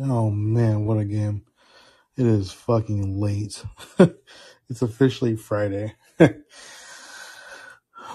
[0.00, 1.44] Oh man, what a game.
[2.16, 3.64] It is fucking late.
[4.68, 5.94] it's officially Friday.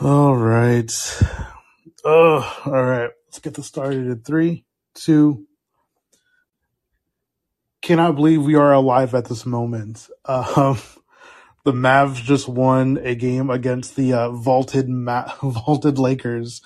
[0.02, 0.92] all right.
[2.04, 3.10] Oh, all right.
[3.28, 5.48] Let's get this started in three, two.
[7.82, 10.09] Cannot believe we are alive at this moment.
[10.25, 10.77] Um,
[11.64, 16.61] the Mavs just won a game against the uh, vaulted Ma- vaulted Lakers.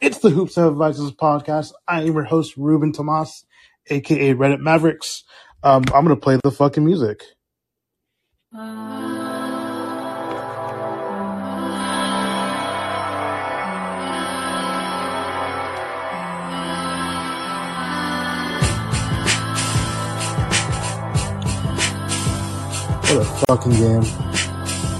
[0.00, 1.72] It's the Hoops and Advisors podcast.
[1.88, 3.45] I am your host Ruben Tomas,
[3.90, 5.24] aka Reddit Mavericks.
[5.62, 7.22] Um, I'm gonna play the fucking music.
[23.08, 24.02] What a fucking game.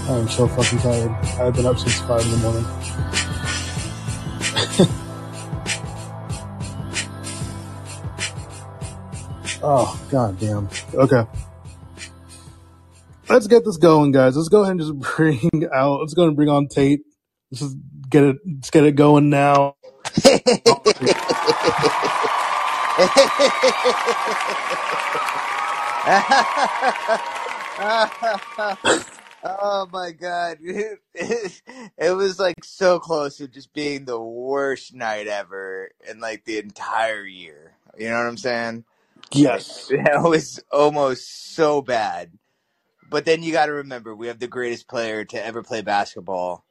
[0.08, 1.10] I am so fucking tired.
[1.40, 2.64] I've been up since five in the morning.
[9.66, 10.68] Oh god damn.
[10.94, 11.24] Okay.
[13.28, 14.36] Let's get this going, guys.
[14.36, 17.00] Let's go ahead and just bring out let's go and bring on Tate.
[17.50, 17.76] Let's just
[18.08, 19.74] get it let's get it going now.
[29.44, 30.58] oh my god.
[31.98, 36.58] It, was like so close to just being the worst night ever in like the
[36.58, 37.72] entire year.
[37.98, 38.84] You know what I'm saying?
[39.32, 39.86] Yes.
[39.90, 42.32] that was almost so bad.
[43.08, 46.64] But then you got to remember we have the greatest player to ever play basketball.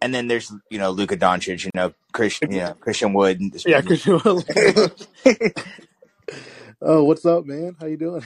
[0.00, 3.40] And then there's, you know, Luka Doncic, you know, Christian, you know, Christian Wood.
[3.66, 4.92] Yeah, Christian Wood.
[6.80, 7.74] Oh, what's up, man?
[7.80, 8.24] How you doing?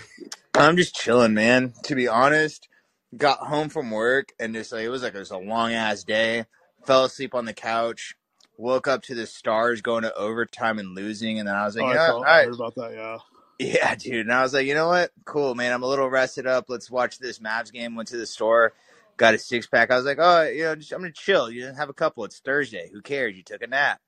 [0.55, 1.73] I'm just chilling, man.
[1.85, 2.69] To be honest,
[3.17, 6.05] got home from work and just like it was like it was a long ass
[6.05, 6.45] day.
[6.85, 8.15] Fell asleep on the couch.
[8.59, 11.85] Woke up to the stars going to overtime and losing, and then I was like,
[11.85, 12.15] Oh, you I, know.
[12.15, 13.19] I all right, heard about that, yeah.
[13.59, 14.27] yeah, dude.
[14.27, 15.11] And I was like, you know what?
[15.25, 15.73] Cool, man.
[15.73, 16.67] I'm a little rested up.
[16.69, 17.95] Let's watch this Mavs game.
[17.95, 18.73] Went to the store,
[19.17, 19.91] got a six pack.
[19.91, 21.51] I was like, oh, you know, just, I'm gonna chill.
[21.51, 22.25] You didn't have a couple.
[22.25, 22.91] It's Thursday.
[22.93, 23.37] Who cares?
[23.37, 24.01] You took a nap.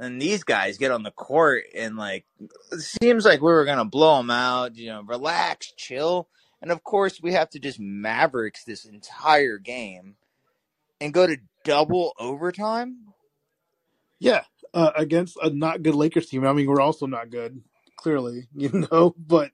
[0.00, 2.24] And these guys get on the court and like,
[2.70, 4.76] it seems like we were gonna blow them out.
[4.76, 6.28] You know, relax, chill.
[6.62, 10.14] And of course, we have to just Mavericks this entire game
[11.00, 13.07] and go to double overtime.
[14.20, 14.42] Yeah,
[14.74, 16.46] uh, against a not good Lakers team.
[16.46, 17.62] I mean, we're also not good,
[17.96, 19.14] clearly, you know.
[19.18, 19.52] But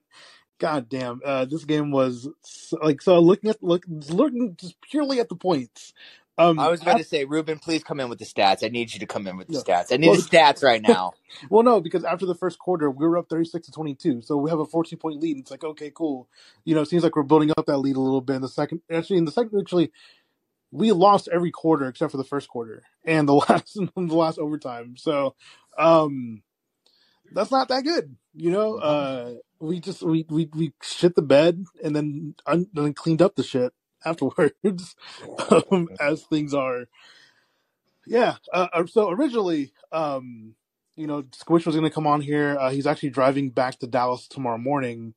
[0.59, 3.19] goddamn, uh, this game was so, like so.
[3.19, 5.93] Looking at look, looking just purely at the points.
[6.37, 8.61] Um, I was about to say, Ruben, please come in with the stats.
[8.61, 9.93] I need you to come in with the stats.
[9.93, 11.13] I need Well, the stats right now.
[11.49, 14.49] well, no, because after the first quarter, we were up thirty-six to twenty-two, so we
[14.49, 15.37] have a fourteen point lead.
[15.37, 16.27] It's like okay, cool.
[16.65, 18.35] You know, it seems like we're building up that lead a little bit.
[18.37, 19.91] In the second, actually, in the second, actually,
[20.71, 24.95] we lost every quarter except for the first quarter and the last the last overtime.
[24.97, 25.35] So,
[25.77, 26.43] um,
[27.31, 28.15] that's not that good.
[28.35, 32.93] You know, uh, we just we we we shit the bed and then un, then
[32.93, 33.73] cleaned up the shit
[34.05, 34.95] afterwards,
[35.71, 36.85] um, as things are.
[38.07, 38.35] Yeah.
[38.53, 40.55] Uh, uh, so originally, um,
[40.95, 42.57] you know, Squish was going to come on here.
[42.59, 45.15] Uh, he's actually driving back to Dallas tomorrow morning.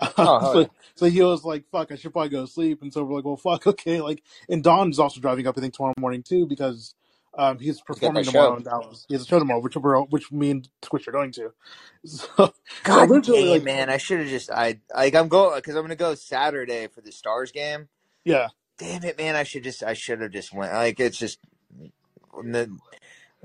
[0.00, 0.08] Oh,
[0.52, 0.66] so, yeah.
[0.94, 3.24] so he was like, "Fuck, I should probably go to sleep." And so we're like,
[3.24, 6.94] "Well, fuck, okay." Like, and Don's also driving up, I think, tomorrow morning too, because
[7.38, 8.56] um, he's performing tomorrow show.
[8.56, 9.04] in Dallas.
[9.08, 11.52] He has a show tomorrow, which we're which me and Squish are going to.
[12.06, 12.54] So, so
[12.84, 13.90] God dang, like, man!
[13.90, 17.10] I should have just I like I'm going because I'm gonna go Saturday for the
[17.10, 17.88] Stars game.
[18.24, 18.48] yeah,
[18.78, 19.34] Damn it, man!
[19.34, 20.72] I should just I should have just went.
[20.72, 21.40] Like it's just
[22.44, 22.70] the-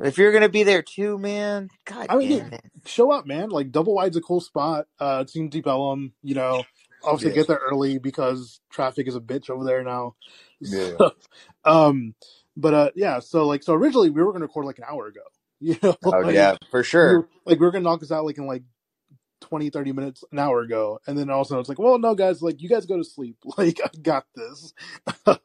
[0.04, 1.72] if you're gonna be there too, man.
[1.86, 2.66] God I mean, damn dude, it.
[2.86, 3.50] show up, man.
[3.50, 4.88] Like, double wide's a cool spot.
[5.00, 6.68] Uh, Team Deep Ellum, you know,
[7.04, 7.34] obviously Yeah.
[7.34, 10.16] get there early because traffic is a bitch over there now.
[10.62, 11.00] Yeah.
[11.00, 11.12] So,
[11.66, 12.16] um,
[12.58, 15.08] but uh, yeah, so like, so originally we were going to record like an hour
[15.08, 15.22] ago,
[15.60, 17.12] you know, Oh like, yeah, for we sure.
[17.16, 18.64] were, like we were going to knock this out like in like
[19.42, 21.00] 20, 30 minutes, an hour ago.
[21.08, 23.38] And then also it's like, well, no, guys, like you guys go to sleep.
[23.58, 24.74] Like I got this.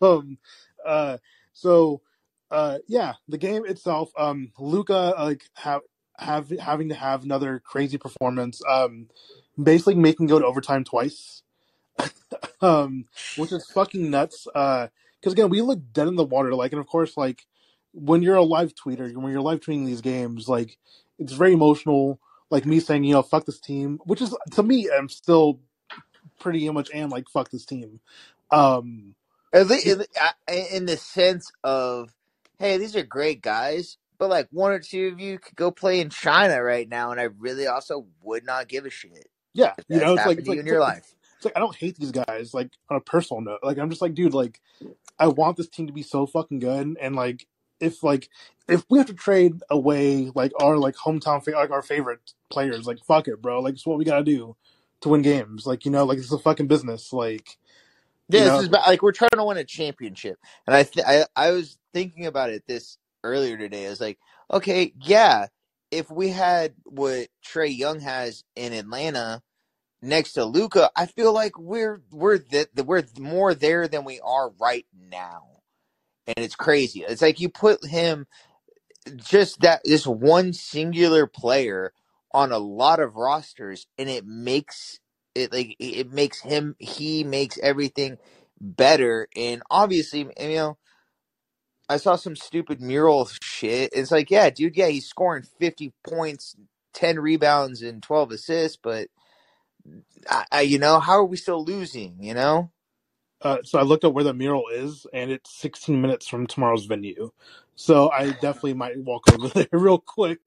[0.00, 0.38] um,
[0.86, 1.18] uh,
[1.52, 2.02] so,
[2.50, 5.82] uh, yeah, the game itself, um, Luka, like have,
[6.18, 9.08] have, having to have another crazy performance, um,
[9.62, 11.42] basically making go to overtime twice.
[12.60, 13.06] um,
[13.36, 14.46] which is fucking nuts.
[14.54, 14.88] Uh,
[15.22, 16.54] cause again, we look dead in the water.
[16.54, 17.46] Like, and of course, like
[17.92, 20.78] when you're a live tweeter, when you're live tweeting these games, like
[21.18, 22.20] it's very emotional.
[22.50, 25.60] Like me saying, you know, fuck this team, which is to me, I'm still
[26.40, 28.00] pretty much am like fuck this team.
[28.50, 29.14] Um,
[29.84, 32.12] in the- in the sense of,
[32.58, 36.00] hey, these are great guys, but like one or two of you could go play
[36.00, 39.98] in China right now, and I really also would not give a shit yeah, you
[39.98, 41.14] know, it's like it's like in your life.
[41.36, 43.60] it's like I don't hate these guys like on a personal note.
[43.62, 44.60] Like I'm just like, dude, like
[45.18, 47.46] I want this team to be so fucking good, and like
[47.80, 48.28] if like
[48.68, 52.86] if we have to trade away like our like hometown fa- like our favorite players,
[52.86, 53.60] like fuck it, bro.
[53.60, 54.56] Like it's what we gotta do.
[55.00, 55.66] to win games.
[55.66, 57.10] Like you know, like it's a fucking business.
[57.10, 57.56] Like
[58.28, 61.06] Yeah, you this is about, like we're trying to win a championship, and I, th-
[61.06, 63.86] I I was thinking about it this earlier today.
[63.86, 64.18] I was like,
[64.52, 65.48] okay, yeah,
[65.92, 69.42] if we had what Trae Young has in Atlanta
[70.02, 74.50] next to Luka, I feel like we're we're that we're more there than we are
[74.60, 75.42] right now,
[76.26, 77.04] and it's crazy.
[77.08, 78.26] It's like you put him
[79.16, 81.92] just that this one singular player
[82.32, 85.00] on a lot of rosters, and it makes
[85.36, 88.18] it like it makes him he makes everything
[88.60, 89.28] better.
[89.36, 90.78] And obviously, you know,
[91.88, 93.92] I saw some stupid mural shit.
[93.94, 96.56] It's like, yeah, dude, yeah, he's scoring fifty points,
[96.94, 99.08] ten rebounds, and twelve assists, but
[100.30, 102.16] I, I, you know, how are we still losing?
[102.20, 102.72] You know.
[103.42, 106.86] uh, so I looked up where the mural is, and it's 16 minutes from tomorrow's
[106.86, 107.30] venue.
[107.76, 110.40] So I definitely might walk over there real quick.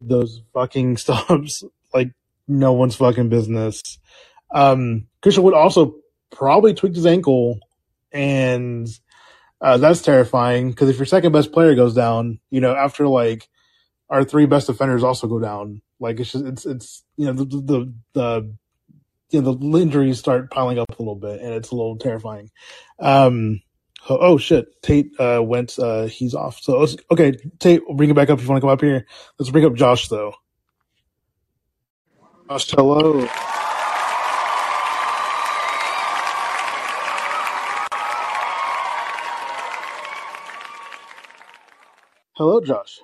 [0.00, 2.12] Those fucking stops, like
[2.48, 3.98] no one's fucking business.
[4.52, 5.96] Um, Christian Wood also
[6.30, 7.60] probably tweaked his ankle,
[8.12, 8.88] and
[9.60, 13.48] uh, that's terrifying because if your second best player goes down, you know, after like
[14.08, 17.44] our three best defenders also go down, like it's just it's it's you know the
[17.44, 18.54] the the
[19.30, 22.50] you know the injuries start piling up a little bit, and it's a little terrifying.
[22.98, 23.60] Um,
[24.08, 25.78] oh, oh shit, Tate uh, went.
[25.78, 26.60] Uh, he's off.
[26.60, 29.06] So okay, Tate, we'll bring it back up if you want to come up here.
[29.38, 30.34] Let's bring up Josh though.
[32.48, 33.28] Josh, hello.
[42.36, 43.00] Hello, Josh.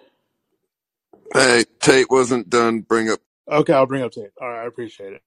[1.34, 2.80] Hey, Tate wasn't done.
[2.80, 3.20] Bring up.
[3.48, 4.30] Okay, I'll bring up Tate.
[4.40, 5.22] All right, I appreciate it.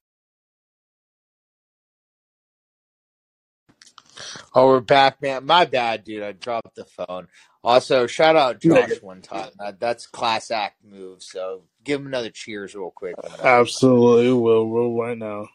[4.55, 5.45] Oh, we're back, man.
[5.45, 6.23] My bad, dude.
[6.23, 7.27] I dropped the phone.
[7.63, 9.51] Also, shout out Josh one time.
[9.59, 11.21] That, that's class act move.
[11.21, 13.15] So give him another cheers real quick.
[13.43, 15.47] Absolutely, will will right now.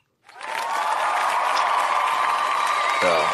[3.00, 3.26] So,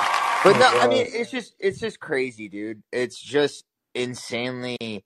[0.44, 2.82] but Oh, no, I mean, it's just it's just crazy, dude.
[2.92, 3.64] It's just
[3.94, 5.04] insanely.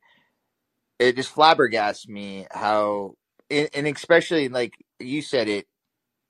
[0.98, 3.16] It just flabbergasts me how,
[3.50, 5.66] and especially like you said it,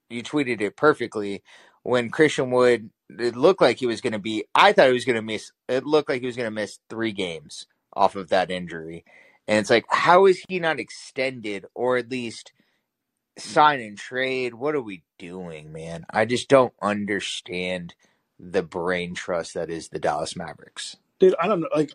[0.09, 1.43] you tweeted it perfectly
[1.83, 2.91] when Christian Wood.
[3.11, 4.45] It looked like he was going to be.
[4.55, 5.53] I thought he was going to miss.
[5.69, 9.05] It looked like he was going to miss three games off of that injury,
[9.47, 12.53] and it's like, how is he not extended or at least
[13.39, 14.55] sign and trade?
[14.55, 16.07] What are we doing, man?
[16.11, 17.95] I just don't understand
[18.39, 20.97] the brain trust that is the Dallas Mavericks.
[21.21, 21.69] dude, I don't know.
[21.75, 21.93] Like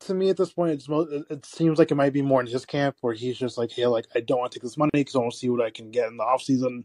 [0.00, 2.46] to me at this point, it's mo- it seems like it might be more in
[2.46, 4.90] his camp where he's just like, hey, like I don't want to take this money
[4.92, 6.84] because I want to see what I can get in the off season.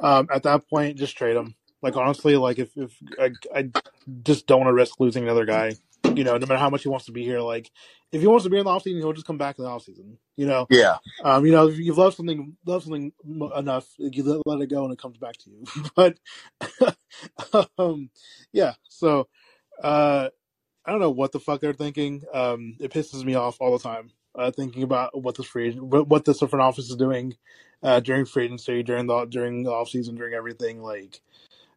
[0.00, 1.54] Um, at that point, just trade him.
[1.82, 3.70] Like honestly, like if if I, I
[4.22, 5.74] just don't want to risk losing another guy.
[6.04, 7.70] You know, no matter how much he wants to be here, like
[8.12, 10.16] if he wants to be in the offseason, he'll just come back in the offseason.
[10.36, 13.12] You know, Yeah, um, you know, if you've loved something, love something
[13.56, 15.64] enough, you let, let it go and it comes back to you.
[15.94, 16.18] but,
[17.78, 18.10] um,
[18.52, 18.74] yeah.
[18.88, 19.28] So,
[19.82, 20.28] uh,
[20.84, 22.22] I don't know what the fuck they're thinking.
[22.32, 24.10] Um, it pisses me off all the time.
[24.34, 27.36] Uh, thinking about what this free what, what this front office is doing,
[27.82, 30.80] uh, during free agency, during the during the off season, during everything.
[30.80, 31.20] Like,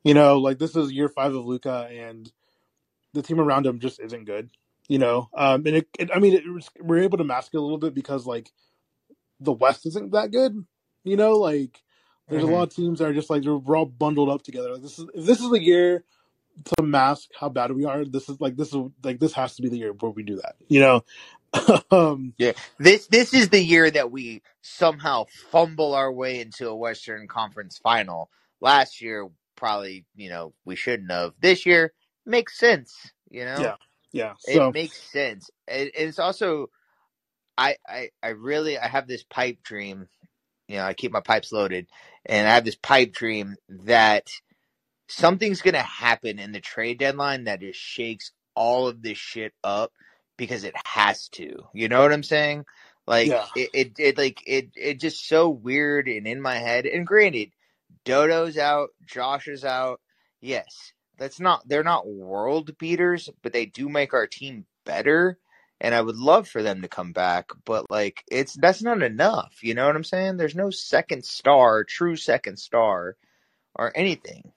[0.05, 2.31] you know, like this is year five of Luka, and
[3.13, 4.49] the team around him just isn't good.
[4.87, 6.43] You know, um, and it, it I mean, it,
[6.79, 8.51] we're able to mask it a little bit because like
[9.39, 10.65] the West isn't that good.
[11.03, 11.81] You know, like
[12.29, 12.49] there's Mhm.
[12.49, 14.73] a lot of teams that are just like they're we're all bundled up together.
[14.73, 16.03] Like this is this is the year
[16.77, 18.05] to mask how bad we are.
[18.05, 20.37] This is like this is like this has to be the year where we do
[20.37, 20.55] that.
[20.67, 21.05] You know,
[21.91, 22.53] um, yeah.
[22.77, 27.77] This this is the year that we somehow fumble our way into a Western Conference
[27.77, 28.29] final.
[28.61, 31.33] Last year, probably you know we shouldn't have.
[31.41, 31.93] This year
[32.25, 32.95] makes sense.
[33.29, 33.75] You know, yeah,
[34.13, 34.33] yeah.
[34.45, 35.49] it So makes sense.
[35.67, 36.69] It, it's also
[37.57, 40.09] I, I I really I have this pipe dream.
[40.67, 41.87] You know, I keep my pipes loaded,
[42.25, 44.29] and I have this pipe dream that
[45.09, 49.93] something's gonna happen in the trade deadline that just shakes all of this shit up
[50.37, 51.57] because it has to.
[51.73, 52.65] You know what I'm saying?
[53.07, 56.87] Like yeah, it, it, it like it, it just so weird and in my head.
[56.87, 57.51] And granted,
[58.05, 59.99] Dodo's out, Josh is out.
[60.41, 65.39] Yes, that's not they're not world beaters, but they do make our team better.
[65.81, 69.57] And I would love for them to come back, but like it's that's not enough.
[69.61, 70.37] You know what I'm saying?
[70.37, 73.17] There's no second star, true second star,
[73.75, 74.51] or anything.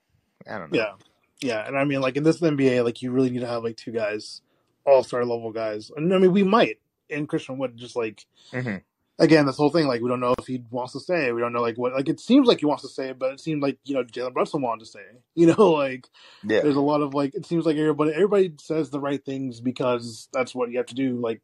[0.49, 0.77] I don't know.
[0.77, 0.93] yeah,
[1.41, 1.67] yeah.
[1.67, 3.91] And I mean, like in this NBA, like you really need to have like two
[3.91, 4.41] guys,
[4.85, 5.91] all star level guys.
[5.95, 6.79] And I mean, we might.
[7.09, 8.77] And Christian Wood just like hmm
[9.19, 11.31] again, this whole thing, like, we don't know if he wants to stay.
[11.31, 13.39] We don't know, like, what, like, it seems like he wants to stay, but it
[13.39, 14.99] seems like, you know, Jalen Brunson wanted to stay.
[15.35, 16.07] You know, like,
[16.43, 16.61] Yeah.
[16.61, 20.27] there's a lot of, like, it seems like everybody, everybody says the right things because
[20.33, 21.19] that's what you have to do.
[21.19, 21.41] Like,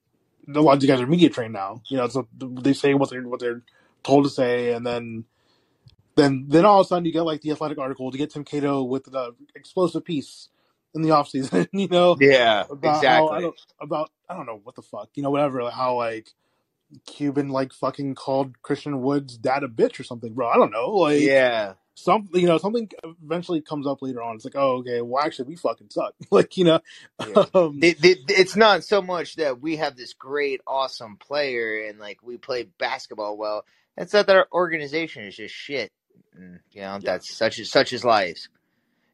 [0.54, 1.82] a lot of you guys are media trained now.
[1.88, 3.62] You know, so they say what they're, what they're
[4.04, 5.26] told to say, and then,
[6.16, 8.44] then, then all of a sudden you get, like, the athletic article to get Tim
[8.44, 10.50] Cato with the explosive piece
[10.94, 12.18] in the offseason, you know?
[12.20, 13.52] Yeah, about how I exactly.
[13.82, 16.30] about I don't know what the fuck you know whatever like how like
[17.06, 20.48] Cuban like fucking called Christian Wood's dad a bitch or something, bro.
[20.50, 21.74] I don't know like Yeah.
[21.96, 22.90] some you know something
[23.24, 24.36] eventually comes up later on.
[24.36, 26.80] It's like oh okay well actually we fucking suck like you know
[27.20, 27.46] Yeah.
[27.54, 32.00] um, The- the- it's not so much that we have this great, awesome player and
[32.00, 33.66] like we play basketball well.
[33.98, 35.90] It's that our organization is just shit.
[36.36, 37.00] And, you know, Yeah.
[37.02, 38.48] that's such as such as life.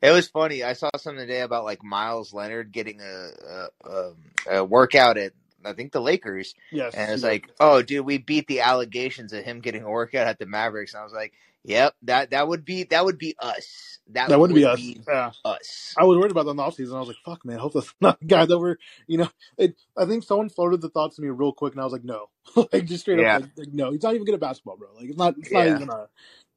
[0.01, 0.63] It was funny.
[0.63, 4.15] I saw something today about like Meyers Leonard getting a a, um,
[4.49, 5.33] a workout at
[5.65, 7.29] I think the Lakers, yes and it's yeah.
[7.29, 10.93] like, oh, dude, we beat the allegations of him getting a workout at the Mavericks.
[10.93, 13.99] And I was like, yep, that that would be that would be us.
[14.11, 15.31] That, that would be us be yeah.
[15.45, 15.93] us.
[15.97, 16.95] I was worried about that in the offseason.
[16.95, 18.77] I was like, fuck, man, hope that's not the guy that we're,
[19.07, 21.85] you know, it, I think someone floated the thought to me real quick, and I
[21.85, 22.27] was like, no.
[22.73, 23.37] like, just straight Yeah.
[23.37, 24.89] up, like, like, no, he's not even good at basketball, bro.
[24.95, 25.75] Like, it's not, it's not Yeah.
[25.75, 26.07] even a,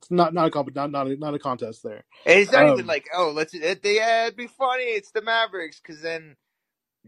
[0.00, 2.04] it's not, not a, comp- not, not a, not a contest there.
[2.26, 3.54] And it's not even Um, like, oh, let's.
[3.54, 4.84] It, yeah, it'd be funny.
[4.84, 6.36] It's the Mavericks, because then,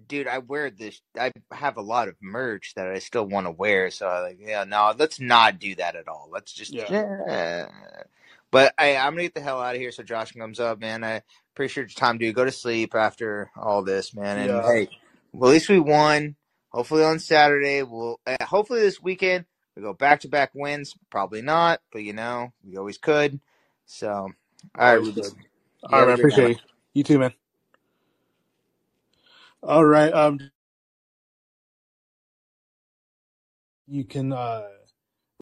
[0.08, 1.00] dude, I wear this.
[1.18, 3.90] I have a lot of merch that I still want to wear.
[3.90, 6.28] So I like, yeah, no, let's not do that at all.
[6.32, 6.74] Let's just.
[6.74, 6.90] Yeah.
[7.26, 7.68] Yeah.
[8.50, 11.04] But I, I'm gonna get the hell out of here so Josh comes up, man.
[11.04, 11.22] I
[11.54, 12.34] appreciate your time, dude.
[12.34, 14.38] Go to sleep after all this, man.
[14.38, 14.62] And Yeah.
[14.62, 14.88] hey,
[15.32, 16.36] well, at least we won.
[16.70, 18.20] Hopefully on Saturday, we'll.
[18.26, 20.94] Uh, hopefully this weekend we go back to back wins.
[21.10, 23.40] Probably not, but you know we always could.
[23.86, 24.32] So, all
[24.78, 25.34] right, Always Rubens.
[25.34, 25.34] good.
[25.86, 26.14] You All have right, a man.
[26.14, 26.44] great night.
[26.44, 26.56] Appreciate you.
[26.94, 27.32] You too, man.
[29.66, 30.12] All right.
[30.14, 30.40] Um,
[33.88, 34.64] you can uh,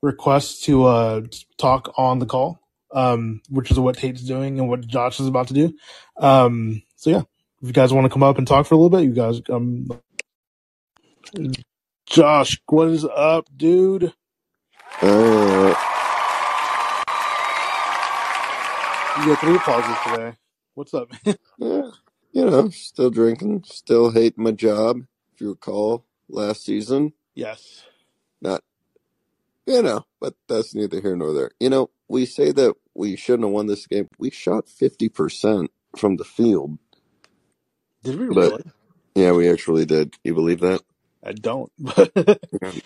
[0.02, 1.22] request to uh,
[1.58, 2.60] talk on the call,
[2.94, 5.74] um, which is what Tate's doing and what Josh is about to do.
[6.18, 7.22] Um, so yeah,
[7.62, 9.42] if you guys want to come up and talk for a little bit, you guys,
[9.50, 9.88] um,
[12.06, 14.12] Josh, what is up, dude?
[15.02, 15.74] Uh,
[19.16, 20.34] You got three pauses today.
[20.74, 21.10] What's up?
[21.58, 21.90] yeah,
[22.34, 25.02] you know, still drinking, still hate my job.
[25.34, 27.84] If you recall, last season, yes.
[28.42, 28.62] not,
[29.66, 31.52] you know, but that's neither here nor there.
[31.60, 34.08] You know, we say that we shouldn't have won this game.
[34.18, 36.78] We shot 50% from the field,
[38.04, 38.64] Did we but really?
[39.14, 40.14] yeah, we actually did.
[40.24, 40.82] You believe that?
[41.24, 41.72] I don't.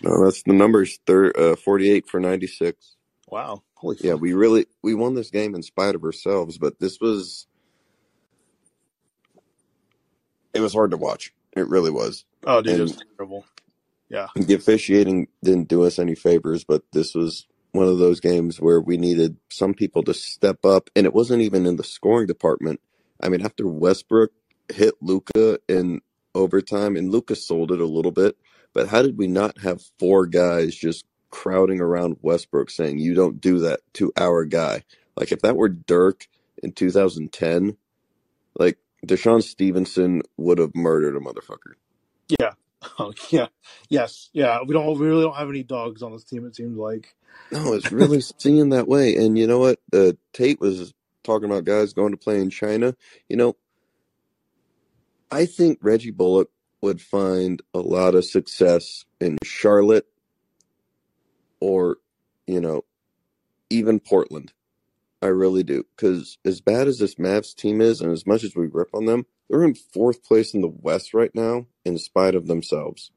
[0.02, 0.98] No, that's the numbers.
[1.06, 2.96] Thir- uh, 48 for 96.
[3.28, 3.62] wow.
[3.76, 4.22] Holy Yeah, fuck.
[4.22, 7.47] we really we won this game in spite of ourselves, but this was
[10.58, 11.32] it was hard to watch.
[11.56, 12.24] It really was.
[12.44, 13.44] Oh, dude, it was terrible.
[14.08, 14.28] Yeah.
[14.34, 18.80] the officiating didn't do us any favors, but this was one of those games where
[18.80, 22.80] we needed some people to step up, and it wasn't even in the scoring department.
[23.22, 24.32] I mean, after Westbrook
[24.72, 26.00] hit Luka in
[26.34, 28.36] overtime, and Luka sold it a little bit,
[28.72, 33.40] but how did we not have four guys just crowding around Westbrook saying, "You don't
[33.40, 34.84] do that to our guy"?
[35.16, 36.26] Like if that were Dirk
[36.62, 37.76] in 2010,
[38.58, 41.74] like DeShawn Stevenson would have murdered a motherfucker.
[42.28, 42.52] Yeah.
[43.00, 43.48] Oh, yeah.
[43.88, 44.30] Yes.
[44.32, 44.60] Yeah.
[44.64, 44.86] We don't.
[44.98, 46.46] We really don't have any dogs on this team.
[46.46, 47.12] It seems like.
[47.50, 49.16] No, it's really seeing that way.
[49.16, 49.80] And you know what?
[49.92, 52.94] Uh, Tate was talking about guys going to play in China.
[53.28, 53.56] You know,
[55.30, 56.50] I think Reggie Bullock
[56.80, 60.06] would find a lot of success in Charlotte
[61.60, 61.96] or,
[62.46, 62.84] you know,
[63.70, 64.52] even Portland.
[65.22, 65.84] I really do.
[65.96, 69.06] Because as bad as this Mavs team is, and as much as we rip on
[69.06, 73.10] them, they're in fourth place in the West right now, in spite of themselves.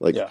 [0.00, 0.30] Like, Yeah.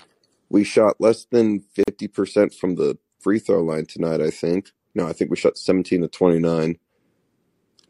[0.50, 4.72] we shot less than 50% from the free throw line tonight, I think.
[4.96, 6.80] No, I think we shot 17 to 29.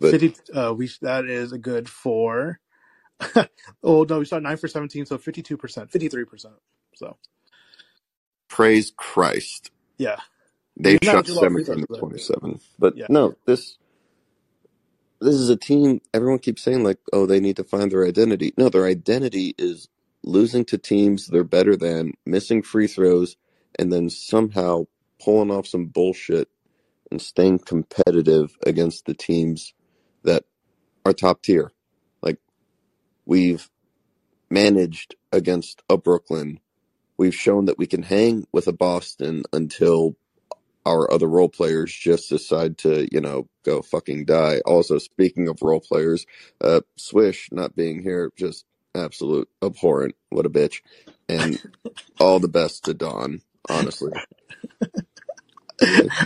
[0.02, 0.34] But Fifty.
[0.54, 2.60] Uh, we that is a good four.
[3.84, 6.54] oh no, we shot nine for seventeen, so fifty-two percent, fifty-three percent.
[6.96, 7.18] So
[8.48, 9.72] praise Christ.
[9.98, 10.22] yeah,
[10.80, 12.62] They not shot too low free 17 throws, to but 27.
[12.80, 13.78] But yeah, no, this
[15.22, 18.54] this is a team everyone keeps saying like, "Oh, they need to find their identity."
[18.58, 19.90] No, their identity is
[20.24, 23.38] losing to teams they're better than, missing free throws,
[23.80, 24.86] and then somehow
[25.24, 26.50] pulling off some bullshit
[27.12, 29.74] and staying competitive against the teams
[30.24, 30.46] that
[31.06, 31.72] are top tier.
[32.24, 32.40] Like
[33.26, 33.70] we've
[34.52, 36.60] managed against a Brooklyn.
[37.18, 40.16] We've shown that we can hang with a Boston until
[40.90, 44.62] our other role players just decide to, you know, go fucking die.
[44.66, 46.26] Also, speaking of role players,
[46.62, 48.66] uh, Squish not being here, just
[48.96, 50.16] absolute abhorrent.
[50.32, 50.82] What a bitch.
[51.30, 51.60] And
[52.20, 53.42] all the best to Don.
[53.70, 54.14] honestly.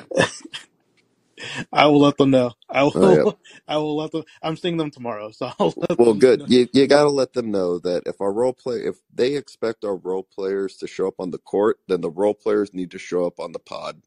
[1.73, 2.53] I will let them know.
[2.69, 2.95] I will.
[2.95, 3.25] Oh, yeah.
[3.67, 4.23] I will let them.
[4.43, 6.43] I'm seeing them tomorrow, so I'll let Well, good.
[6.43, 6.47] know.
[6.47, 9.85] You you got to let them know that if our role play, if they expect
[9.85, 12.99] our role players to show up on the court, then the role players need to
[12.99, 14.01] show up on the pod.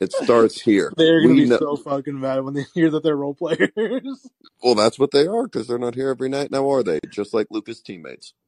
[0.00, 0.92] It starts here.
[0.96, 1.60] They're gonna We be know.
[1.60, 4.30] so fucking mad when they hear that they're role players.
[4.62, 7.00] Well, that's what they are because they're not here every night now, are they?
[7.10, 8.34] Just like Luka's teammates.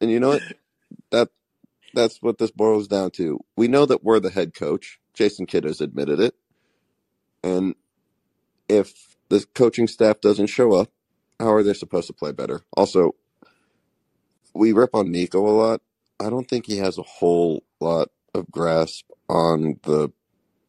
[0.00, 0.42] And you know what?
[1.10, 1.28] That
[1.94, 3.40] that's what this boils down to.
[3.56, 5.00] We know that we're the head coach.
[5.14, 6.34] Jason Kidd has admitted it.
[7.44, 7.74] And
[8.68, 10.90] if the coaching staff doesn't show up,
[11.40, 12.62] how are they supposed to play better?
[12.76, 13.14] Also,
[14.54, 15.82] we rip on Nico a lot.
[16.20, 20.10] I don't think he has a whole lot of grasp on the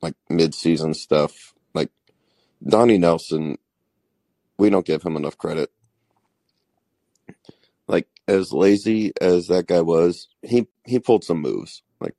[0.01, 1.53] like mid-season stuff.
[1.75, 1.91] Like
[2.67, 3.57] Donnie Nelson,
[4.57, 5.71] we don't give him enough credit.
[7.87, 11.83] Like as lazy as that guy was, he he pulled some moves.
[12.01, 12.15] Like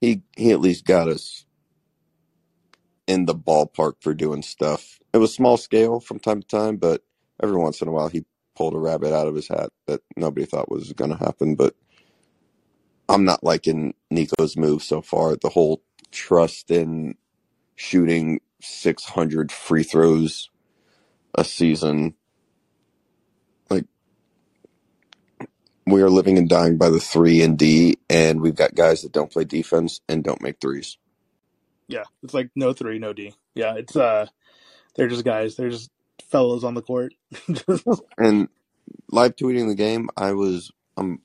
[0.00, 1.46] he he at least got us
[3.06, 4.98] in the ballpark for doing stuff.
[5.12, 7.02] It was small scale from time to time, but
[7.42, 8.24] every once in a while he
[8.56, 11.54] pulled a rabbit out of his hat that nobody thought was going to happen.
[11.54, 11.74] But
[13.08, 15.36] I'm not liking Nico's move so far.
[15.36, 17.16] The whole trust in
[17.76, 20.50] shooting 600 free throws
[21.34, 22.14] a season.
[23.70, 23.84] Like
[25.86, 29.12] we are living and dying by the three and D, and we've got guys that
[29.12, 30.98] don't play defense and don't make threes.
[31.88, 33.34] yeah, it's like no three, no D.
[33.54, 34.26] Yeah, it's uh,
[34.96, 35.56] they're just guys.
[35.56, 35.90] They're just
[36.30, 37.14] fellows on the court.
[38.18, 38.48] And
[39.10, 41.20] live tweeting the game, I was I'm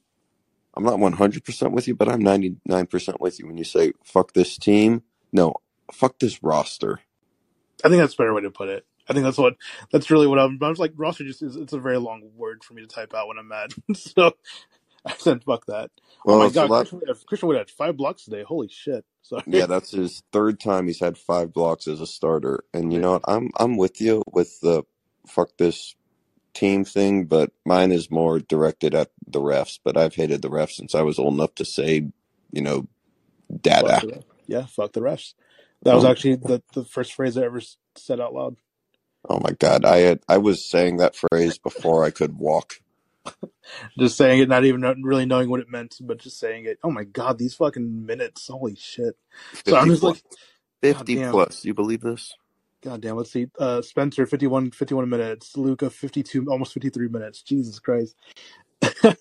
[0.76, 4.58] I'm not 100% with you, but I'm 99% with you when you say fuck this
[4.58, 5.04] team.
[5.34, 5.56] No,
[5.92, 7.02] fuck this roster.
[7.84, 8.86] I think that's a better way to put it.
[9.10, 9.56] I think that's what
[9.92, 10.58] that's really what I'm.
[10.62, 11.56] I was like roster just is.
[11.56, 13.74] It's a very long word for me to type out when I'm mad.
[13.96, 14.34] so
[15.06, 15.92] I said fuck that.
[16.26, 16.70] Oh my god.
[16.70, 18.44] Christian had, Christian five blocks today.
[18.44, 19.04] Holy shit!
[19.22, 19.44] Sorry.
[19.48, 22.64] Yeah, that's his third time he's had five blocks as a starter.
[22.74, 23.24] And you know what?
[23.28, 24.84] I'm I'm with you with the
[25.28, 25.96] fuck this
[26.54, 29.80] team thing, but mine is more directed at the refs.
[29.84, 32.08] But I've hated the refs since I was old enough to say,
[32.52, 32.88] you know,
[33.80, 34.06] Fuck dada.
[34.48, 35.34] Yeah, fuck the refs.
[35.84, 37.62] That was Oh, actually the the first phrase I ever
[37.96, 38.58] said out loud.
[39.30, 39.86] oh my God.
[39.86, 42.76] I had I was saying that phrase before I could walk.
[44.00, 46.80] Just saying it, not even really knowing what it meant, but just saying it.
[46.84, 48.48] Oh my god, these fucking minutes!
[48.48, 49.16] Holy shit!
[49.64, 50.04] So I'm 50 just plus.
[50.04, 50.24] like,
[50.88, 51.66] god 50 damn, plus.
[51.66, 52.36] You believe this?
[52.84, 53.18] God damn.
[53.18, 53.48] Let's see.
[53.60, 55.58] Uh, Spencer 51, 51 minutes.
[55.58, 57.42] Luka fifty two, almost fifty three minutes.
[57.44, 58.16] Jesus Christ.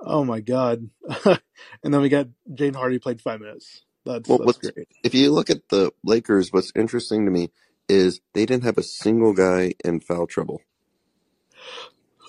[0.00, 0.90] oh my god.
[1.26, 3.82] and then we got Jaden Hardy played five minutes.
[4.06, 4.88] That's Well, that's what's great.
[5.04, 7.50] if you look at the Lakers, what's interesting to me
[7.88, 10.62] is they didn't have a single guy in foul trouble.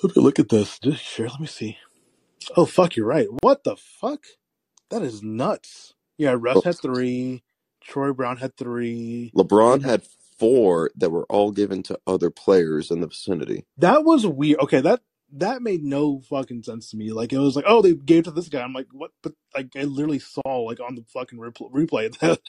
[0.04, 0.80] Let me look at this.
[0.98, 1.78] Sure, let me see.
[2.58, 3.28] Oh fuck, you're right.
[3.42, 4.24] What the fuck?
[4.90, 5.94] That is nuts.
[6.18, 7.44] Yeah, Russ had three.
[7.82, 9.32] Troy Brown had three.
[9.36, 10.04] LeBron had
[10.38, 13.66] four that were all given to other players in the vicinity.
[13.78, 14.60] That was weird.
[14.62, 15.02] Okay, that
[15.36, 17.12] that made no fucking sense to me.
[17.12, 18.62] Like it was like, oh, they gave it to this guy.
[18.62, 19.12] I'm like, what?
[19.22, 22.40] But like, I literally saw like on the fucking repl- replay that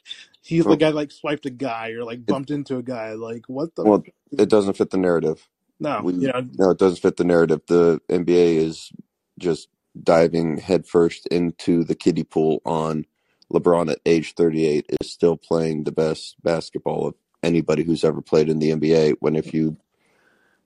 [0.42, 3.12] he's the guy like swiped a guy or like it, bumped into a guy.
[3.12, 3.84] Like what the?
[3.84, 5.48] well, it doesn't fit the narrative.
[5.80, 7.62] No, We know, no, it doesn't fit the narrative.
[7.66, 8.92] The NBA is
[9.38, 9.68] just
[10.00, 13.06] diving headfirst into the kiddie pool on
[13.52, 18.48] LeBron at age 38 is still playing the best basketball of anybody who's ever played
[18.48, 19.16] in the NBA.
[19.20, 19.76] When if you,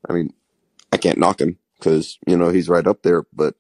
[0.09, 0.33] I mean,
[0.93, 3.55] I can't knock him because you know he's right up there, but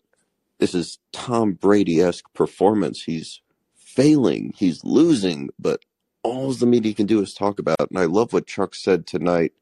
[0.59, 3.03] this is Tom Brady esque performance.
[3.03, 3.41] He's
[3.75, 5.85] failing, he's losing, but
[6.23, 7.91] all the media can do is talk about.
[7.91, 9.53] And I love what Chuck said tonight,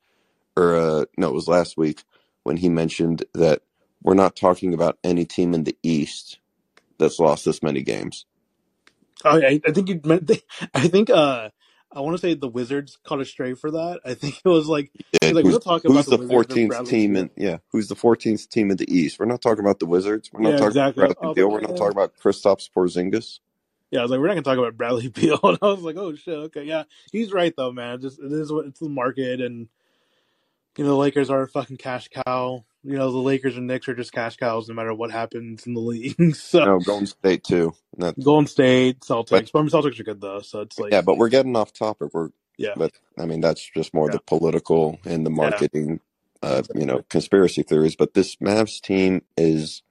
[0.57, 2.03] or uh, no, it was last week
[2.43, 3.63] when he mentioned that
[4.03, 6.39] we're not talking about any team in the East
[6.99, 8.25] that's lost this many games.
[9.25, 10.31] oh, I, I think you meant.
[10.75, 11.51] I think uh,
[11.97, 14.01] I want to say the Wizards caught a stray for that.
[14.05, 16.35] I think it was like And like, we're who's not talking who's about the the
[16.35, 19.19] 14th team in yeah who's the 14th team in the East?
[19.19, 20.31] We're not talking about the Wizards.
[20.31, 21.05] We're not Yeah, talking exactly.
[21.05, 21.51] about Bradley was Beal.
[21.51, 21.77] We're not eh.
[21.77, 23.39] talking about Kristaps Porzingis.
[23.91, 25.97] Yeah, I was like, we're not gonna talk about Bradley Beal, and I was like,
[25.97, 26.83] oh shit, okay, yeah,
[27.13, 28.01] he's right though, man.
[28.03, 29.69] Just it is what it's the market, and
[30.77, 32.67] you know the Lakers are a fucking cash cow.
[32.87, 35.75] You know the Lakers and Knicks are just cash cows no matter what happens in
[35.75, 36.37] the league.
[36.37, 37.75] so No, Golden State too.
[37.99, 41.03] That's Golden State, Celtics, but I mean, Celtics are good though, so it's like yeah,
[41.03, 42.15] but we're getting off topic.
[42.15, 46.01] We're yeah, but I mean that's just more yeah, the political and the yeah, marketing,
[46.43, 47.97] uh, you know, conspiracy theories.
[47.97, 49.83] But this Mavs team is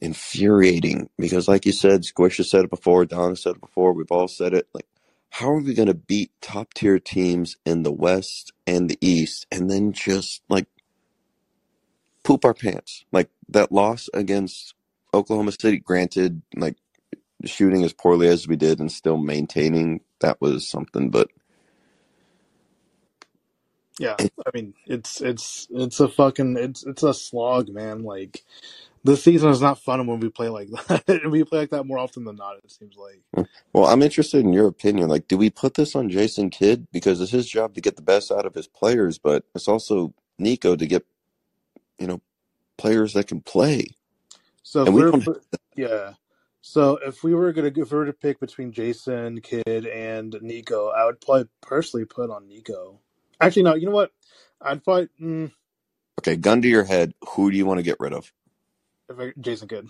[0.00, 4.10] infuriating because, like you said, Squish has said it before, Donna said it before, we've
[4.10, 4.68] all said it.
[4.72, 4.86] Like,
[5.30, 9.46] how are we going to beat top tier teams in the West and the East
[9.52, 10.66] and then just like
[12.24, 13.04] poop our pants?
[13.12, 14.74] Like that loss against
[15.14, 16.76] Oklahoma City, granted, like
[17.46, 21.10] shooting as poorly as we did and still maintaining, that was something.
[21.10, 21.30] But
[23.98, 28.04] Yeah, I mean it's it's it's a fucking it's it's a slog, man.
[28.04, 28.44] Like
[29.04, 31.30] this season is not fun when we play like that.
[31.30, 32.56] we play like that more often than not.
[32.64, 33.22] It seems like.
[33.36, 33.48] Mm.
[33.74, 35.08] well, I'm interested in your opinion.
[35.08, 38.02] Like, do we put this on Jason Kidd because it's his job to get the
[38.02, 41.06] best out of his players, but it's also Nico to get
[42.00, 42.22] you know
[42.78, 43.86] players that can play,
[44.62, 45.28] So and we we're don't.
[45.76, 46.14] yeah.
[46.62, 50.90] So if we were gonna if we were to pick between Jason, Kidd and Nico,
[50.90, 53.00] I would probably personally put on Nico.
[53.40, 53.74] Actually, no.
[53.76, 54.12] You know what?
[54.62, 55.52] I'd probably mm,
[56.20, 57.14] Okay, gun to your head.
[57.30, 58.32] Who do you want to get rid of?
[59.10, 59.88] if I, Jason Kidd.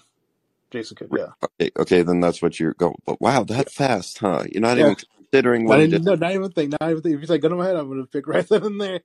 [0.73, 1.11] Jason Kidd.
[1.13, 1.31] Yeah.
[1.45, 2.97] Okay, okay, then that's what you're going.
[3.07, 4.45] But wow, that fast, huh?
[4.53, 4.81] You're not Yeah.
[4.81, 6.05] even considering what he even, did.
[6.05, 6.73] no, not even think.
[6.81, 7.17] Not even think.
[7.17, 9.01] If you say gun to my head, I'm gonna pick right then and there.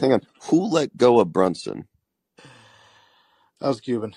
[0.00, 1.86] Hang on, who let go of Brunson?
[3.64, 4.16] That was Cuban.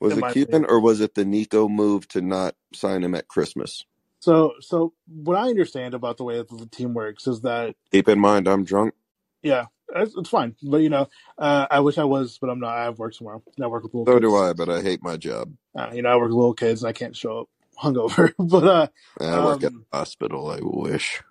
[0.00, 3.28] Was it my Cuban or was it the Nico move to not sign him at
[3.28, 3.84] Christmas?
[4.20, 8.08] So, so what I understand about the way that the team works is that Keep
[8.08, 8.94] in mind, I'm drunk.
[9.42, 10.56] yeah, it's, it's fine.
[10.62, 12.76] But you know, uh, I wish I was, but I'm not.
[12.76, 13.42] I have work tomorrow.
[13.56, 14.20] And I work with little So kids.
[14.20, 15.54] do I, but I hate my job.
[15.76, 17.48] Uh, you know, I work with little kids, and I can't show up
[17.82, 18.32] hungover.
[18.38, 18.88] but uh,
[19.32, 20.50] I work at Um, a hospital.
[20.50, 21.22] I wish.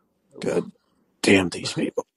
[0.42, 0.72] God
[1.24, 2.08] damn these people.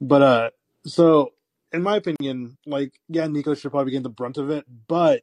[0.00, 0.50] but uh,
[0.86, 1.32] so
[1.72, 5.22] in my opinion, like yeah, Nico should probably get the brunt of it, but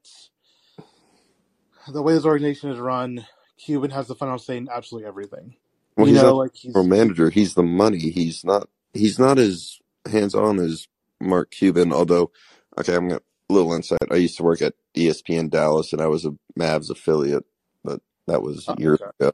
[1.88, 3.26] the way this organization is run,
[3.58, 5.56] Cuban has the final say in absolutely everything.
[5.96, 7.30] Well, you he's know, not like he's a manager.
[7.30, 8.00] He's the money.
[8.00, 8.70] He's not.
[8.94, 9.80] He's not as
[10.10, 10.88] hands on as
[11.20, 11.92] Mark Cuban.
[11.92, 12.32] Although,
[12.80, 14.00] okay, I'm gonna little insight.
[14.12, 17.46] I used to work at ESPN Dallas, and I was a Mavs affiliate,
[17.84, 19.12] but that was Oh, years okay.
[19.20, 19.32] ago.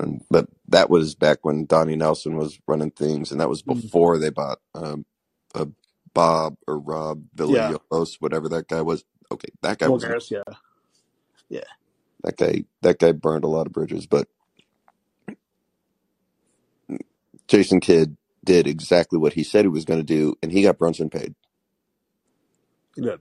[0.00, 3.82] And but that was back when Donnie Nelson was running things, and that was Mm.
[3.82, 5.04] before they bought um,
[5.54, 5.66] uh,
[6.14, 7.70] Bob or Rob Yeah.
[8.20, 9.04] Whatever that guy was.
[9.32, 10.42] Okay, that guy was Voulgaris, yeah.
[11.50, 11.64] yeah.
[12.24, 12.64] that guy.
[12.82, 14.28] That guy burned a lot of bridges, but
[17.48, 20.78] Jason Kidd did exactly what he said he was going to do, and he got
[20.78, 21.34] Brunson paid,
[22.96, 23.20] He did.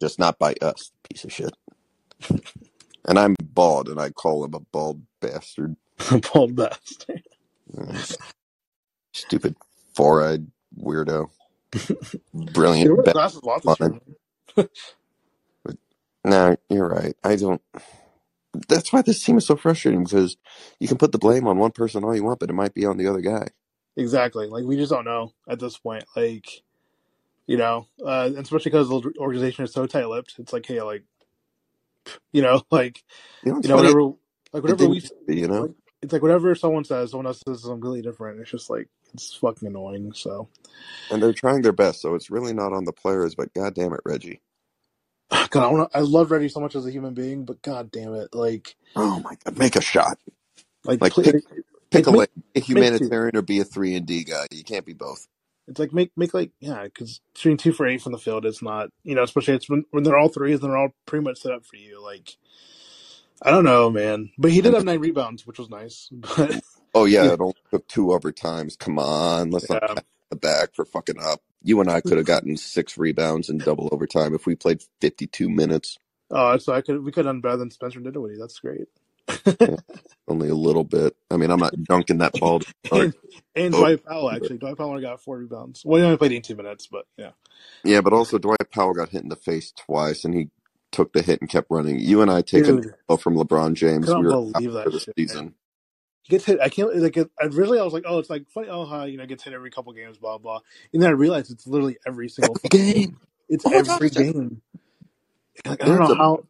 [0.00, 1.52] just not by us, piece of shit.
[3.06, 5.76] And I'm bald, and I call him a bald bastard.
[6.22, 7.06] Paul Best.
[7.74, 8.16] Mm.
[9.14, 9.56] Stupid
[9.96, 10.46] four-eyed
[10.78, 11.28] weirdo.
[12.34, 12.94] Brilliant.
[12.96, 13.80] wears Ba- glasses a lot this
[16.24, 17.16] no, you're right.
[17.24, 17.62] I don't.
[18.68, 20.36] That's why this team is so frustrating because
[20.80, 22.86] you can put the blame on one person all you want, but it might be
[22.86, 23.48] on the other guy.
[23.96, 24.48] Exactly.
[24.48, 26.04] Like we just don't know at this point.
[26.16, 26.48] Like,
[27.46, 30.36] you know, uh, and especially because the organization is so tight-lipped.
[30.38, 31.04] It's like, hey, like,
[32.32, 33.02] you know, like,
[33.44, 34.02] You know, you know, whatever,
[34.52, 35.58] like whatever we, you know.
[35.58, 38.40] like, it's like whatever someone says, someone else says something completely different.
[38.40, 40.12] It's just like it's fucking annoying.
[40.14, 40.48] So,
[41.10, 43.92] And they're trying their best, so it's really not on the players, but god damn
[43.94, 44.42] it, Reggie.
[45.50, 45.98] God, I want to.
[45.98, 49.20] I love Reggie so much as a human being, but god damn it, like, Oh
[49.20, 50.18] my god, make a shot.
[50.84, 51.36] like, Like pl- pick
[51.90, 52.26] pick a make-.
[52.54, 54.46] Be a make humanitarian or be a three and D guy.
[54.52, 55.26] You can't be both.
[55.66, 58.60] It's like make make like yeah, because shooting two for eight from the field is
[58.62, 61.38] not you know especially it's when when they're all threes and they're all pretty much
[61.40, 62.02] set up for you.
[62.02, 62.36] Like
[63.42, 66.10] I don't know, man, but he did have nine rebounds, which was nice.
[66.12, 66.60] But
[66.96, 68.78] Oh yeah, it only took two overtimes.
[68.78, 71.40] Come on, let's not yeah, pat the back for fucking up.
[71.62, 75.26] You and I could have gotten six rebounds in double overtime if we played fifty
[75.26, 75.98] two minutes.
[76.30, 78.38] oh, so I could we could have done better than Spencer Dinwiddie.
[78.38, 78.88] That's great.
[80.28, 81.16] Only a little bit.
[81.30, 82.62] I mean, I'm not dunking that ball.
[82.92, 83.14] and
[83.54, 83.78] and Oh.
[83.78, 85.82] Dwight Powell actually, Dwight Powell only got four rebounds.
[85.84, 87.32] Well, he only played eighteen minutes, but yeah,
[87.84, 90.48] Yeah, but also Dwight Powell got hit in the face twice, and he
[90.92, 91.98] took the hit and kept running.
[91.98, 94.06] You and I taking dude, from LeBron James.
[94.06, 95.44] couldn't We believe that season.
[95.46, 95.54] Man.
[96.26, 96.60] He gets hit.
[96.60, 97.18] I can't like.
[97.40, 98.68] Originally, I was like, "Oh, it's like funny.
[98.70, 100.60] Oh, how you know gets hit every couple games, blah blah."
[100.94, 103.18] And then I realized it's literally every single game.
[103.48, 104.10] It's Oh every gosh.
[104.10, 104.62] game.
[105.66, 106.44] Like, I don't know how.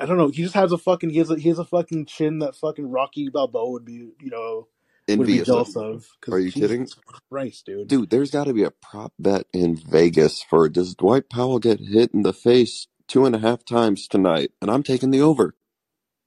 [0.00, 0.28] I don't know.
[0.28, 1.10] He just has a fucking.
[1.10, 4.10] He has a, he has a fucking chin that fucking Rocky Balboa would be.
[4.20, 4.68] You know,
[5.16, 5.76] would be envious of.
[5.76, 6.06] of.
[6.30, 6.90] Are you Jesus kidding?
[7.30, 7.88] Christ, dude.
[7.88, 11.80] Dude, there's got to be a prop bet in Vegas for does Dwight Powell get
[11.80, 14.52] hit in the face two and a half times tonight?
[14.62, 15.54] And I'm taking the over.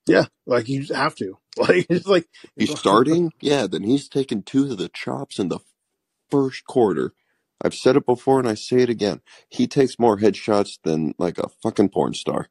[0.07, 1.37] Yeah, like you have to.
[1.57, 3.33] Like it's like He's starting?
[3.41, 5.59] Yeah, then he's taking two to the chops in the
[6.31, 7.13] first quarter.
[7.63, 9.21] I've said it before and I say it again.
[9.49, 12.49] He takes more headshots than like a fucking porn star.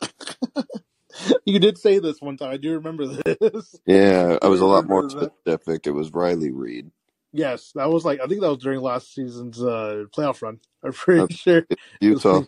[1.46, 2.50] you did say this one time.
[2.52, 3.76] I do remember this.
[3.86, 5.86] Yeah, I was a lot more specific.
[5.86, 6.90] It was Riley Reid.
[7.32, 10.60] Yes, that was like I think that was during last season's uh playoff run.
[10.84, 11.66] I'm pretty Uh, sure.
[12.00, 12.44] Utah.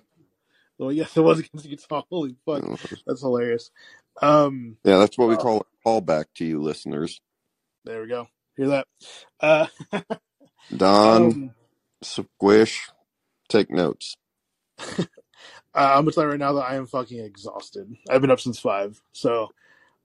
[0.79, 2.03] Well, yes, it was against Utah.
[2.11, 2.65] Holy fuck,
[3.07, 3.71] that's hilarious.
[4.23, 7.21] Um, Yeah, that's what we uh, call a callback to you listeners.
[7.85, 8.29] there we go.
[8.57, 8.87] Hear that?
[9.41, 9.67] Uh,
[10.77, 11.53] Don, um,
[12.03, 12.91] Squish,
[13.49, 14.15] take notes.
[15.75, 17.95] Uh, I'm gonna tell you right now that I am fucking exhausted.
[18.11, 19.49] I've been up since five, so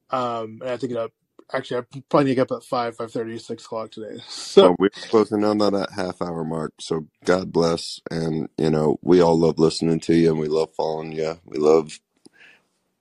[0.09, 1.11] Um, and I have to get up.
[1.53, 4.21] Actually, I probably need to get up at five, five thirty, six o'clock today.
[4.29, 6.73] So Well, we're closing down on that half hour mark.
[6.81, 8.01] So God bless.
[8.11, 11.39] And, you know, we all love listening to you and we love following you.
[11.45, 11.99] We love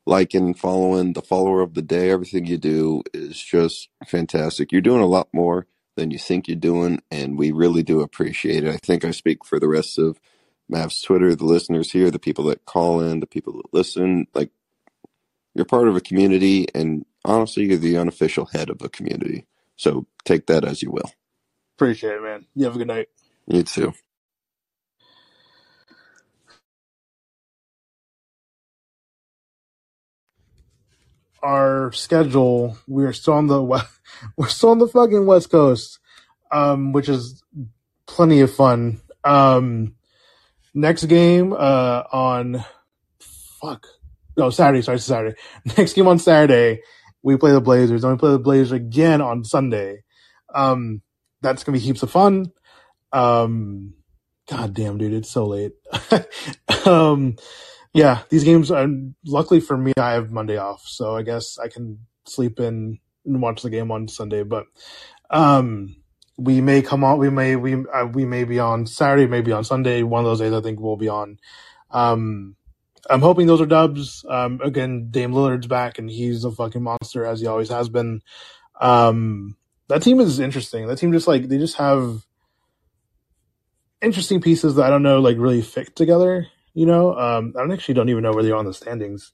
[0.06, 2.10] liking, following the follower of the day.
[2.10, 4.72] Everything you do is just fantastic.
[4.72, 7.00] You're doing a lot more than you think you're doing.
[7.10, 8.74] And we really do appreciate it.
[8.74, 10.20] I think I speak for the rest of
[10.68, 14.26] Mav's Twitter, the listeners here, the people that call in, the people that listen.
[14.34, 14.50] Like,
[15.54, 16.66] you're part of a community.
[16.74, 19.46] And honestly, you're the unofficial head of a community.
[19.76, 21.10] So take that as you will.
[21.76, 22.46] appreciate it, man.
[22.54, 23.08] You have a good night.
[23.46, 23.94] You too.
[31.44, 33.62] Our schedule, we're still on the
[34.36, 35.98] we're still on the fucking West Coast,
[36.50, 37.42] um, which is
[38.06, 39.00] plenty of fun.
[39.24, 39.94] Um,
[40.72, 42.64] next game, uh, on
[43.60, 43.86] fuck,
[44.36, 44.82] no Saturday.
[44.82, 45.36] Sorry, Saturday.
[45.78, 46.80] Next game on Saturday,
[47.22, 48.02] we play the Blazers.
[48.02, 50.02] Then we play the Blazers again on Sunday.
[50.54, 51.02] Um,
[51.42, 52.52] that's gonna be heaps of fun.
[53.12, 53.94] Um,
[54.48, 55.72] God damn, dude, it's so late.
[56.86, 57.36] um,
[57.94, 58.88] yeah, these games are
[59.24, 59.92] luckily for me.
[59.96, 63.92] I have Monday off, so I guess I can sleep in and watch the game
[63.92, 64.42] on Sunday.
[64.42, 64.66] But
[65.30, 65.94] um,
[66.36, 67.18] we may come on.
[67.18, 70.02] We may we uh, we may be on Saturday, maybe on Sunday.
[70.02, 71.38] One of those days, I think we'll be on.
[71.92, 72.56] Um,
[73.08, 74.24] I'm hoping those are dubs.
[74.28, 78.22] Um, again, Dame Lillard's back, and he's a fucking monster as he always has been.
[78.80, 80.88] Um, that team is interesting.
[80.88, 82.24] That team just like they just have
[84.02, 86.48] interesting pieces that I don't know like really fit together.
[86.74, 89.32] You know, um, I actually don't even know where they are on the standings.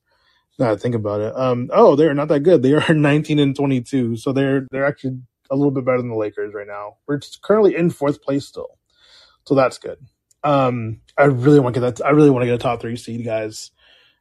[0.59, 1.35] Now I think about it.
[1.37, 2.63] Um, oh, they're not that good.
[2.63, 5.19] They are 19 and 22, so they're they're actually
[5.51, 6.99] a little bit better than the Lakers right now.
[7.07, 8.79] We're currently in fourth place still,
[9.45, 9.99] so that's good.
[10.45, 12.07] Um, I really want to get that.
[12.07, 13.71] I really want to get a top three seed, guys.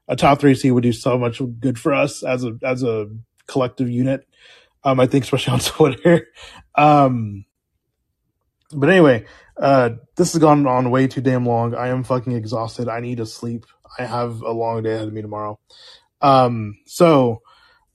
[0.08, 3.10] A top three seed would do so much good for us as a as a
[3.48, 4.28] collective unit.
[4.84, 6.28] Um, I think especially on Twitter.
[6.76, 7.46] Um,
[8.74, 9.26] but anyway,
[9.58, 11.76] uh, this has gone on way too damn long.
[11.76, 12.88] I am fucking exhausted.
[12.88, 13.66] I need to sleep.
[13.98, 15.60] I have a long day ahead of me tomorrow.
[16.22, 17.42] Um, so,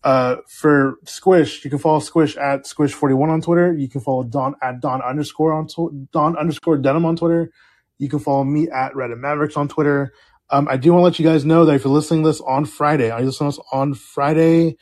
[0.03, 3.73] uh, for Squish, you can follow Squish at Squish41 on Twitter.
[3.73, 7.51] You can follow Don at Don underscore on tw- Don underscore Denim on Twitter.
[7.99, 10.13] You can follow me at Red and Mavericks on Twitter.
[10.51, 12.41] Um, I do want to let you guys know that if you're listening to this
[12.41, 14.77] on Friday, I listen this on Friday,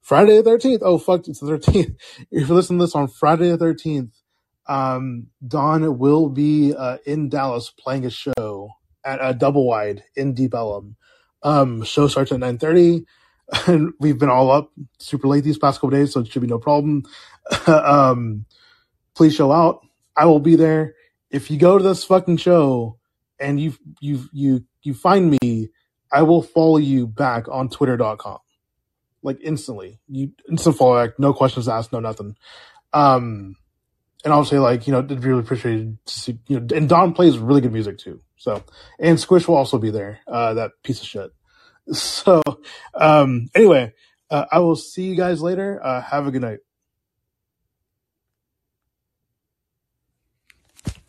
[0.00, 0.80] Friday the 13th.
[0.82, 1.94] Oh, fuck, it's the 13th.
[2.30, 4.10] If you're listening to this on Friday the 13th,
[4.66, 8.70] um, Don will be uh, in Dallas playing a show
[9.04, 10.96] at a double wide in Deep Ellum.
[11.42, 13.04] Um, show starts at 9.30
[13.66, 16.48] and we've been all up super late these past couple days, so it should be
[16.48, 17.04] no problem.
[17.66, 18.46] um,
[19.14, 19.80] please show out.
[20.16, 20.94] I will be there.
[21.30, 22.98] If you go to this fucking show
[23.40, 25.70] and you you you you find me,
[26.12, 28.38] I will follow you back on twitter.com.
[29.22, 29.98] Like instantly.
[30.08, 32.36] You instant follow back, no questions asked, no nothing.
[32.92, 33.56] Um
[34.24, 36.88] and I'll say like, you know, it'd be really appreciated to see you know and
[36.88, 38.20] Don plays really good music too.
[38.36, 38.62] So
[38.98, 41.30] and Squish will also be there, uh that piece of shit.
[41.92, 42.42] So
[42.94, 43.92] um anyway,
[44.30, 45.80] uh, I will see you guys later.
[45.84, 46.60] Uh have a good night.